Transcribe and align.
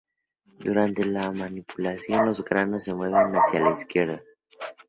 Durante 0.57 1.05
la 1.05 1.31
manipulación, 1.31 2.25
los 2.25 2.43
granos 2.43 2.85
se 2.85 2.95
mueven 2.95 3.33
hacia 3.33 3.59
la 3.59 3.69
izquierda. 3.73 4.23